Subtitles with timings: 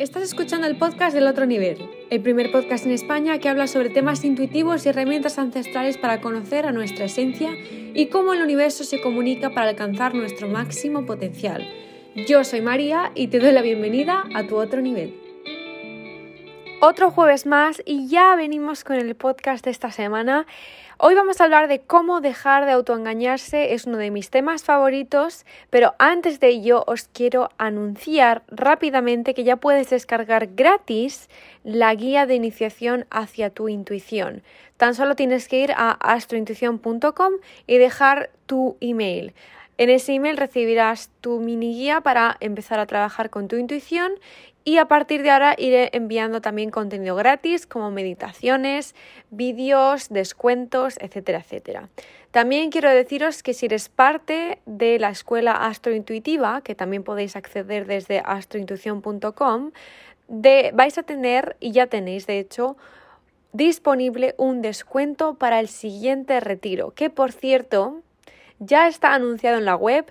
[0.00, 1.76] Estás escuchando el podcast del otro nivel,
[2.08, 6.64] el primer podcast en España que habla sobre temas intuitivos y herramientas ancestrales para conocer
[6.64, 7.50] a nuestra esencia
[7.92, 11.68] y cómo el universo se comunica para alcanzar nuestro máximo potencial.
[12.26, 15.19] Yo soy María y te doy la bienvenida a tu otro nivel.
[16.82, 20.46] Otro jueves más y ya venimos con el podcast de esta semana.
[20.96, 25.44] Hoy vamos a hablar de cómo dejar de autoengañarse, es uno de mis temas favoritos,
[25.68, 31.28] pero antes de ello os quiero anunciar rápidamente que ya puedes descargar gratis
[31.64, 34.42] la guía de iniciación hacia tu intuición.
[34.78, 37.32] Tan solo tienes que ir a astrointuición.com
[37.66, 39.34] y dejar tu email.
[39.80, 44.12] En ese email recibirás tu mini guía para empezar a trabajar con tu intuición
[44.64, 48.94] y a partir de ahora iré enviando también contenido gratis como meditaciones,
[49.30, 51.88] vídeos, descuentos, etcétera, etcétera.
[52.30, 57.86] También quiero deciros que si eres parte de la escuela astrointuitiva, que también podéis acceder
[57.86, 59.72] desde astrointuición.com,
[60.28, 62.76] vais a tener, y ya tenéis de hecho,
[63.52, 68.02] disponible un descuento para el siguiente retiro, que por cierto,
[68.60, 70.06] ya está anunciado en la web,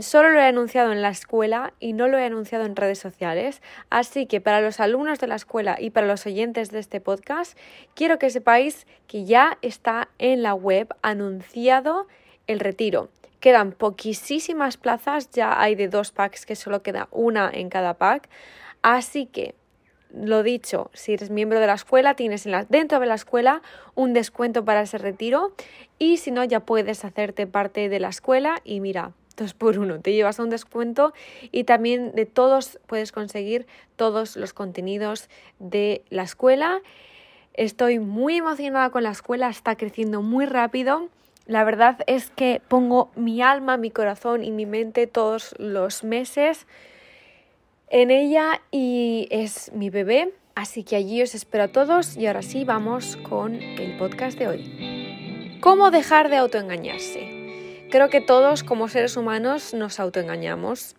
[0.00, 3.62] solo lo he anunciado en la escuela y no lo he anunciado en redes sociales,
[3.90, 7.58] así que para los alumnos de la escuela y para los oyentes de este podcast,
[7.94, 12.06] quiero que sepáis que ya está en la web anunciado
[12.46, 13.10] el retiro.
[13.40, 18.28] Quedan poquísimas plazas, ya hay de dos packs que solo queda una en cada pack,
[18.82, 19.54] así que
[20.14, 23.62] lo dicho, si eres miembro de la escuela, tienes dentro de la escuela
[23.94, 25.54] un descuento para ese retiro.
[25.98, 30.00] Y si no, ya puedes hacerte parte de la escuela y mira, dos por uno,
[30.00, 31.12] te llevas un descuento
[31.50, 33.66] y también de todos puedes conseguir
[33.96, 36.80] todos los contenidos de la escuela.
[37.54, 41.08] Estoy muy emocionada con la escuela, está creciendo muy rápido.
[41.46, 46.66] La verdad es que pongo mi alma, mi corazón y mi mente todos los meses
[47.88, 50.32] en ella y es mi bebé.
[50.54, 54.48] Así que allí os espero a todos y ahora sí vamos con el podcast de
[54.48, 55.58] hoy.
[55.60, 57.31] ¿Cómo dejar de autoengañarse?
[57.92, 60.96] Creo que todos como seres humanos nos autoengañamos,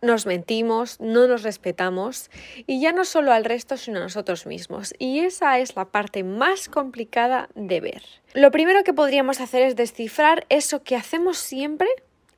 [0.00, 2.30] nos mentimos, no nos respetamos
[2.66, 4.94] y ya no solo al resto sino a nosotros mismos.
[4.98, 8.02] Y esa es la parte más complicada de ver.
[8.32, 11.88] Lo primero que podríamos hacer es descifrar eso que hacemos siempre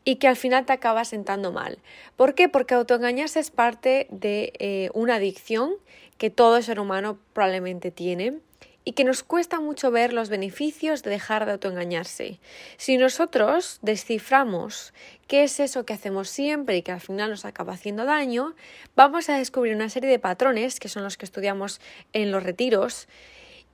[0.04, 1.78] y que al final te acaba sentando mal.
[2.16, 2.48] ¿Por qué?
[2.48, 5.74] Porque autoengañarse es parte de eh, una adicción
[6.18, 8.40] que todo ser humano probablemente tiene
[8.84, 12.38] y que nos cuesta mucho ver los beneficios de dejar de autoengañarse.
[12.76, 14.92] Si nosotros desciframos
[15.26, 18.54] qué es eso que hacemos siempre y que al final nos acaba haciendo daño,
[18.94, 21.80] vamos a descubrir una serie de patrones, que son los que estudiamos
[22.12, 23.08] en los retiros,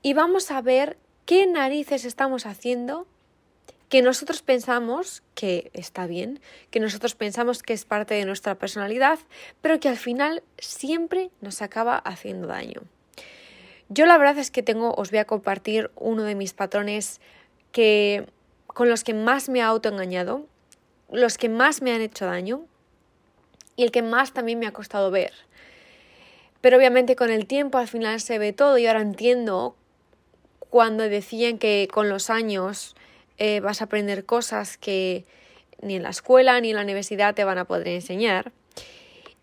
[0.02, 0.96] y vamos a ver
[1.26, 3.06] qué narices estamos haciendo
[3.88, 6.40] que nosotros pensamos que está bien,
[6.70, 9.18] que nosotros pensamos que es parte de nuestra personalidad,
[9.60, 12.82] pero que al final siempre nos acaba haciendo daño.
[13.92, 17.20] Yo la verdad es que tengo, os voy a compartir uno de mis patrones
[17.72, 18.24] que
[18.68, 20.46] con los que más me ha autoengañado,
[21.10, 22.62] los que más me han hecho daño
[23.74, 25.32] y el que más también me ha costado ver.
[26.60, 29.74] Pero obviamente con el tiempo al final se ve todo y ahora entiendo
[30.70, 32.94] cuando decían que con los años
[33.38, 35.24] eh, vas a aprender cosas que
[35.82, 38.52] ni en la escuela ni en la universidad te van a poder enseñar.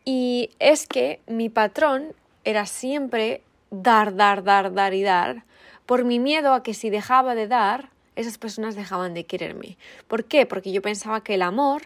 [0.06, 2.14] Y es que mi patrón
[2.46, 3.42] era siempre
[3.72, 5.44] dar, dar, dar, dar y dar,
[5.86, 9.78] por mi miedo a que si dejaba de dar, esas personas dejaban de quererme.
[10.08, 10.46] ¿Por qué?
[10.46, 11.84] Porque yo pensaba que el amor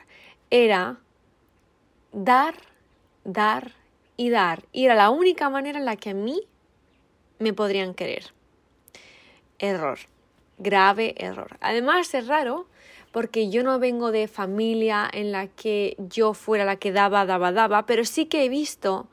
[0.49, 0.97] era
[2.13, 2.55] dar,
[3.23, 3.71] dar
[4.17, 4.63] y dar.
[4.71, 6.41] Y era la única manera en la que a mí
[7.39, 8.33] me podrían querer.
[9.59, 9.99] Error
[10.61, 11.57] grave error.
[11.59, 12.67] Además es raro
[13.11, 17.51] porque yo no vengo de familia en la que yo fuera la que daba, daba,
[17.51, 19.07] daba, pero sí que he visto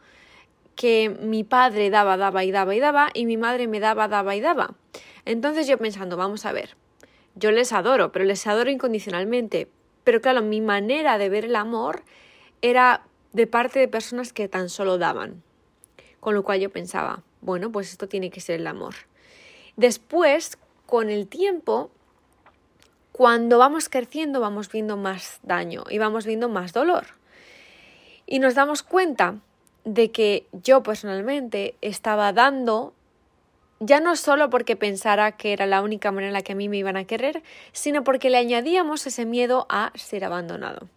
[0.79, 4.37] que mi padre daba, daba y daba y daba y mi madre me daba, daba
[4.37, 4.77] y daba.
[5.25, 6.77] Entonces yo pensando, vamos a ver,
[7.35, 9.69] yo les adoro, pero les adoro incondicionalmente.
[10.05, 12.05] Pero claro, mi manera de ver el amor
[12.63, 13.03] era
[13.33, 15.43] de parte de personas que tan solo daban.
[16.21, 18.95] Con lo cual yo pensaba, bueno, pues esto tiene que ser el amor.
[19.75, 21.91] Después, con el tiempo,
[23.11, 27.07] cuando vamos creciendo, vamos viendo más daño y vamos viendo más dolor.
[28.27, 29.41] Y nos damos cuenta
[29.95, 32.95] de que yo personalmente estaba dando,
[33.81, 36.69] ya no solo porque pensara que era la única manera en la que a mí
[36.69, 37.43] me iban a querer,
[37.73, 40.89] sino porque le añadíamos ese miedo a ser abandonado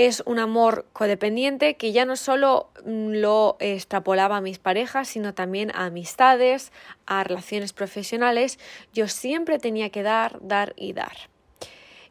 [0.00, 5.34] es un amor codependiente que ya no solo mm, lo extrapolaba a mis parejas, sino
[5.34, 6.72] también a amistades,
[7.04, 8.58] a relaciones profesionales.
[8.94, 11.28] Yo siempre tenía que dar, dar y dar.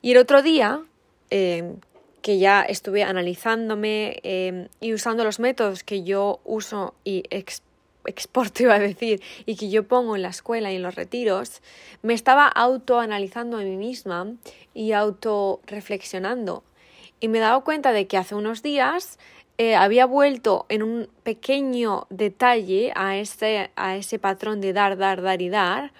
[0.04, 0.84] Y el otro día,
[1.32, 1.78] em,
[2.22, 7.24] que ya estuve analizándome em, y usando los métodos que yo uso y
[8.06, 11.62] exporto, iba a decir, y que yo pongo en la escuela y en los retiros,
[12.02, 14.34] me estaba autoanalizando a mí misma
[14.74, 16.64] y autoreflexionando.
[17.20, 19.20] Y me he dado cuenta de que hace unos días
[19.58, 25.22] eh, había vuelto en un pequeño detalle a ese, a ese patrón de dar, dar,
[25.22, 25.92] dar y dar,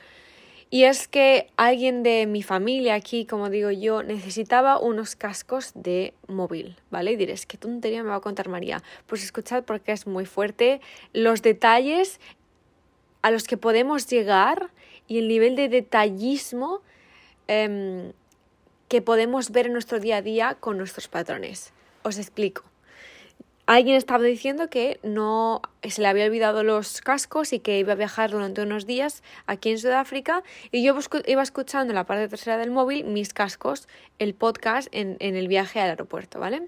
[0.72, 6.14] y es que alguien de mi familia aquí, como digo yo, necesitaba unos cascos de
[6.28, 7.14] móvil, ¿vale?
[7.14, 8.84] Y diréis, ¿qué tontería me va a contar María?
[9.08, 10.80] Pues escuchad porque es muy fuerte
[11.12, 12.20] los detalles
[13.24, 14.70] a los que podemos llegar
[15.08, 16.82] y el nivel de detallismo
[17.48, 18.14] em,
[18.88, 21.74] que podemos ver en nuestro día a día con nuestros patrones.
[22.04, 22.69] Os explico.
[23.70, 27.96] Alguien estaba diciendo que no se le había olvidado los cascos y que iba a
[27.96, 32.58] viajar durante unos días aquí en Sudáfrica y yo iba escuchando en la parte trasera
[32.58, 33.88] del móvil mis cascos,
[34.18, 36.68] el podcast en, el viaje al aeropuerto, ¿vale?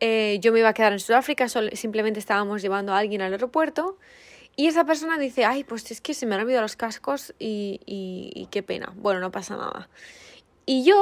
[0.00, 3.96] Eh, yo me iba a quedar en Sudáfrica, simplemente estábamos llevando a alguien al aeropuerto
[4.56, 7.78] y esa persona dice, ay, pues es que se me han olvidado los cascos y,
[7.86, 8.92] y qué pena.
[8.96, 9.88] Bueno, no pasa nada.
[10.64, 11.00] Y yo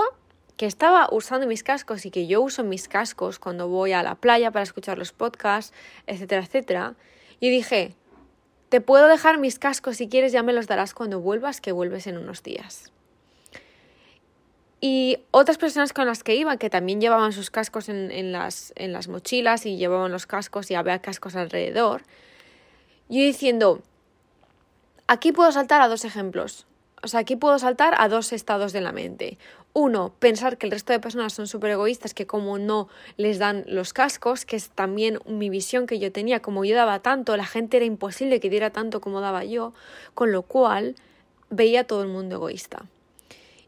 [0.57, 4.15] que estaba usando mis cascos y que yo uso mis cascos cuando voy a la
[4.15, 5.73] playa para escuchar los podcasts,
[6.07, 6.95] etcétera, etcétera,
[7.41, 7.95] y dije,
[8.69, 12.07] te puedo dejar mis cascos si quieres, ya me los darás cuando vuelvas, que vuelves
[12.07, 12.93] en unos días.
[14.81, 18.93] Y otras personas con las que iban, que también llevaban sus cascos en, las, en
[18.93, 22.03] las mochilas y llevaban los cascos y había cascos alrededor,
[23.09, 23.83] yo diciendo,
[25.07, 26.67] aquí puedo saltar a dos ejemplos.
[27.03, 29.39] O sea, aquí puedo saltar a dos estados de la mente.
[29.77, 33.65] Uno, pensar que el resto de personas son súper egoístas, que como no les dan
[33.67, 37.45] los cascos, que es también mi visión que yo tenía, como yo daba tanto, la
[37.45, 39.75] gente era imposible que diera tanto como daba yo,
[40.15, 40.95] con lo cual
[41.51, 42.87] veía a todo el mundo egoísta.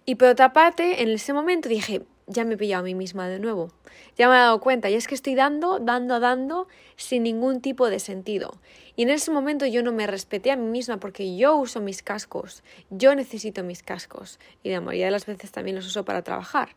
[0.04, 3.28] Y por otra parte, en ese momento dije, ya me he pillado a mí misma
[3.28, 3.70] de nuevo.
[4.16, 7.88] Ya me he dado cuenta, y es que estoy dando, dando, dando sin ningún tipo
[7.88, 8.58] de sentido.
[8.96, 12.02] Y en ese momento yo no me respeté a mí misma porque yo uso mis
[12.02, 16.22] cascos, yo necesito mis cascos y la mayoría de las veces también los uso para
[16.22, 16.70] trabajar.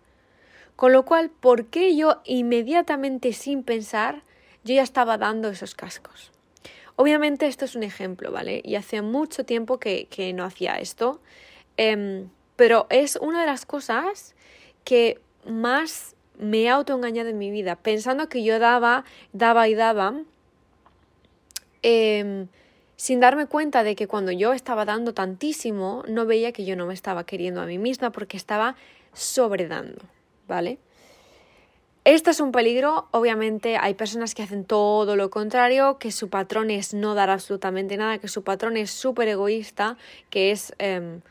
[0.76, 4.24] Con lo cual, ¿por qué yo inmediatamente sin pensar
[4.64, 6.32] yo ya estaba dando esos cascos?
[6.96, 8.62] Obviamente esto es un ejemplo, ¿vale?
[8.64, 11.22] Y hace mucho tiempo que, que no hacía esto,
[11.78, 14.36] em, pero es una de las cosas
[14.84, 19.04] que más me he autoengañado en mi vida, pensando que yo daba,
[19.34, 20.16] daba y daba,
[21.82, 22.48] em,
[22.96, 26.86] sin darme cuenta de que cuando yo estaba dando tantísimo, no veía que yo no
[26.86, 28.76] me estaba queriendo a mí misma porque estaba
[29.14, 30.02] sobredando,
[30.48, 30.80] ¿vale?
[32.06, 36.72] Esto es un peligro, obviamente hay personas que hacen todo lo contrario, que su patrón
[36.72, 39.98] es no dar absolutamente nada, que su patrón es súper egoísta,
[40.30, 40.74] que es...
[40.80, 41.22] Em,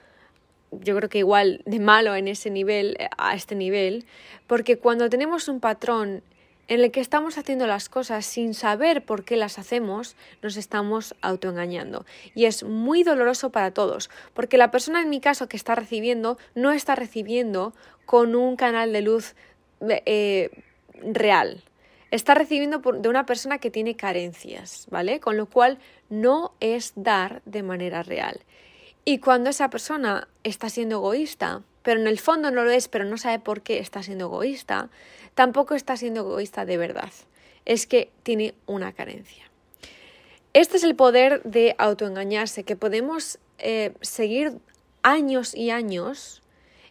[0.70, 4.05] yo creo que igual de malo en ese nivel, eh, a este nivel,
[4.47, 6.23] porque cuando tenemos un patrón
[6.69, 11.15] en el que estamos haciendo las cosas sin saber por qué las hacemos, nos estamos
[11.23, 12.05] autoengañando.
[12.35, 16.38] Y es muy doloroso para todos, porque la persona en mi caso que está recibiendo
[16.55, 17.73] no está recibiendo
[18.05, 19.35] con un canal de luz
[19.81, 20.50] eh,
[21.03, 21.62] real.
[22.11, 25.21] Está recibiendo de una persona que tiene carencias, ¿vale?
[25.21, 25.79] Con lo cual
[26.09, 28.41] no es dar de manera real.
[29.05, 33.05] Y cuando esa persona está siendo egoísta, pero en el fondo no lo es, pero
[33.05, 34.91] no sabe por qué está siendo egoísta,
[35.35, 37.11] tampoco está siendo egoísta de verdad.
[37.65, 39.45] Es que tiene una carencia.
[40.53, 44.59] Este es el poder de autoengañarse, que podemos eh, seguir
[45.02, 46.43] años y años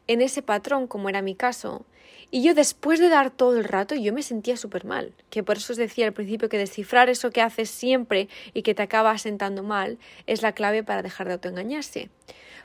[0.08, 1.86] en ese patrón, como era mi caso,
[2.30, 5.58] y yo después de dar todo el rato, yo me sentía súper mal, que por
[5.58, 9.18] eso os decía al principio que descifrar eso que haces siempre y que te acaba
[9.18, 12.10] sentando mal es la clave para dejar de autoengañarse.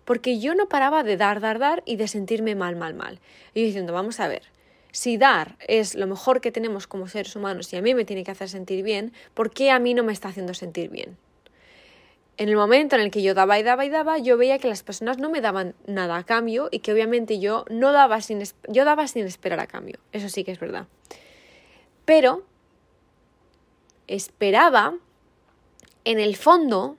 [0.05, 3.21] Porque yo no paraba de dar, dar, dar y de sentirme mal, mal, mal.
[3.55, 4.43] Y yo diciendo, vamos a ver,
[4.91, 8.25] si dar es lo mejor que tenemos como seres humanos y a mí me tiene
[8.25, 11.17] que hacer sentir bien, ¿por qué a mí no me está haciendo sentir bien?
[12.39, 14.69] En el momento en el que yo daba y daba y daba, yo veía que
[14.69, 18.43] las personas no me daban nada a cambio y que obviamente yo no daba sin
[18.69, 19.99] yo daba sin esperar a cambio.
[20.13, 20.87] Eso sí que es verdad.
[22.05, 22.45] Pero
[24.09, 24.95] esperaba
[26.05, 26.97] en el fondo,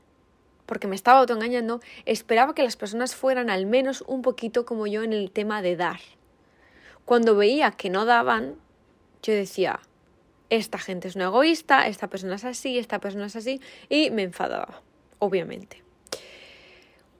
[0.65, 5.03] porque me estaba autoengañando, esperaba que las personas fueran al menos un poquito como yo
[5.03, 5.99] en el tema de dar.
[7.05, 8.55] Cuando veía que no daban,
[9.23, 9.81] yo decía,
[10.49, 13.59] esta gente es una egoísta, esta persona es así, esta persona es así,
[13.89, 14.81] y me enfadaba
[15.23, 15.81] obviamente.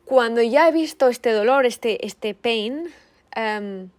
[0.05, 2.93] Cuando ya he visto este dolor, este, este pain,
[3.36, 3.89] em,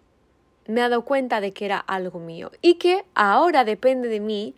[0.66, 4.54] me he dado cuenta de que era algo mío y que ahora depende de mí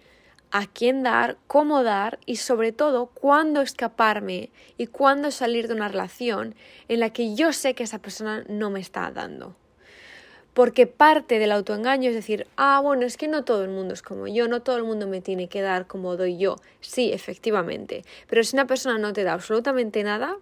[0.50, 5.88] a quién dar, cómo dar y sobre todo cuándo escaparme y cuándo salir de una
[5.88, 6.54] relación
[6.88, 9.56] en la que yo sé que esa persona no me está dando.
[10.56, 14.00] Porque parte del autoengaño es decir, ah, bueno, es que no todo el mundo es
[14.00, 16.56] como yo, no todo el mundo me tiene que dar como doy yo.
[16.80, 20.38] Sí, efectivamente, pero si una persona no te da absolutamente nada,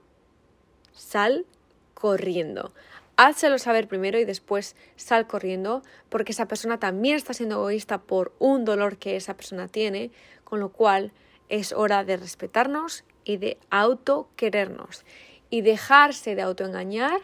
[0.93, 1.47] sal
[1.95, 2.73] corriendo.
[3.17, 8.33] Házelo saber primero y después sal corriendo, porque esa persona también está siendo egoísta por
[8.39, 10.13] un dolor que esa persona tiene,
[10.45, 11.11] con lo cual
[11.49, 15.05] es hora de respetarnos y de autoquerernos.
[15.51, 17.21] Y dejarse de autoengañar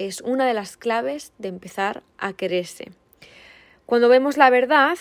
[0.00, 2.90] es una de las claves de empezar a quererse.
[3.84, 4.96] Cuando vemos la verdad,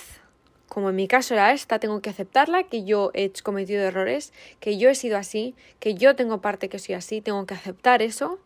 [0.67, 4.77] como en mi caso era esta, tengo que aceptarla, que yo he cometido errores, que
[4.77, 8.39] yo he sido así, que yo tengo parte que soy así, tengo que aceptar eso,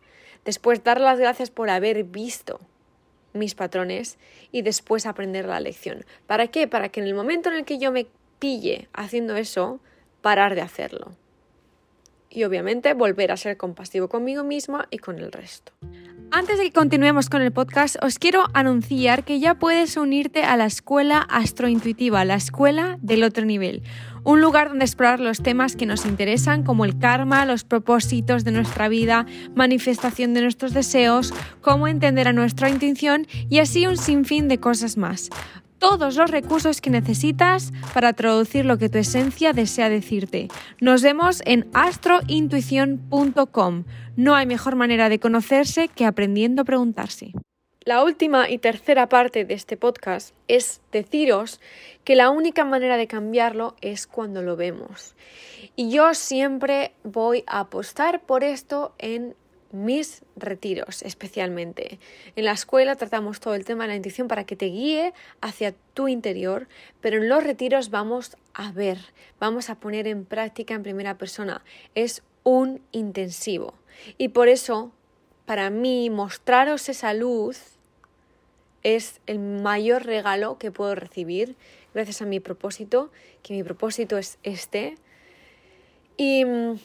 [0.44, 2.60] después dar las gracias por haber visto
[3.32, 4.16] mis patrones
[4.52, 6.04] y después aprender la lección.
[6.28, 6.68] ¿Para qué?
[6.68, 8.06] Para que en el momento en el que yo me
[8.38, 9.80] pille haciendo eso,
[10.22, 11.16] parar de hacerlo.
[12.30, 15.72] Y obviamente volver a ser compasivo conmigo misma y con el resto.
[16.30, 20.56] Antes de que continuemos con el podcast, os quiero anunciar que ya puedes unirte a
[20.56, 23.82] la escuela astrointuitiva, la escuela del otro nivel.
[24.24, 28.52] Un lugar donde explorar los temas que nos interesan, como el karma, los propósitos de
[28.52, 34.48] nuestra vida, manifestación de nuestros deseos, cómo entender a nuestra intuición y así un sinfín
[34.48, 35.30] de cosas más
[35.84, 40.48] todos los recursos que necesitas para traducir lo que tu esencia desea decirte.
[40.80, 43.84] Nos vemos en astrointuición.com.
[44.16, 47.32] No hay mejor manera de conocerse que aprendiendo a preguntarse.
[47.84, 51.60] La última y tercera parte de este podcast es deciros
[52.02, 55.14] que la única manera de cambiarlo es cuando lo vemos.
[55.76, 59.36] Y yo siempre voy a apostar por esto en
[59.74, 61.98] mis retiros especialmente.
[62.36, 65.74] En la escuela tratamos todo el tema de la intuición para que te guíe hacia
[65.92, 66.68] tu interior,
[67.00, 68.98] pero en los retiros vamos a ver,
[69.38, 71.62] vamos a poner en práctica en primera persona.
[71.94, 73.74] Es un intensivo.
[74.16, 74.92] Y por eso,
[75.44, 77.74] para mí, mostraros esa luz
[78.82, 81.56] es el mayor regalo que puedo recibir
[81.94, 83.10] gracias a mi propósito,
[83.42, 84.96] que mi propósito es este.
[86.16, 86.78] Y mm,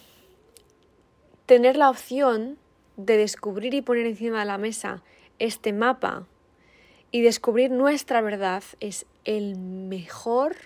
[1.45, 2.57] tener la opción
[2.99, 5.03] de descubrir y poner encima de la mesa
[5.39, 6.27] este mapa
[7.11, 10.57] y descubrir nuestra verdad es el mejor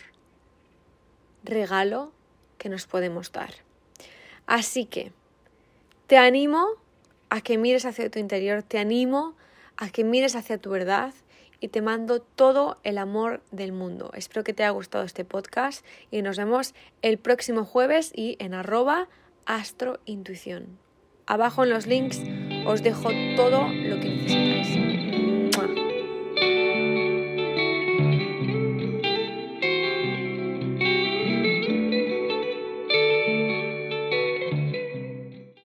[1.43, 2.11] regalo
[2.57, 3.53] que nos podemos dar.
[4.47, 5.11] Así que
[6.07, 6.65] te animo
[7.29, 9.35] a que mires hacia tu interior, te animo
[9.77, 11.13] a que mires hacia tu verdad
[11.59, 14.11] y te mando todo el amor del mundo.
[14.15, 16.73] Espero que te haya gustado este podcast y nos vemos
[17.03, 19.07] el próximo jueves y en arroba
[19.45, 20.79] astrointuición.
[21.25, 22.21] Abajo en los links
[22.65, 25.02] os dejo todo lo que necesitáis.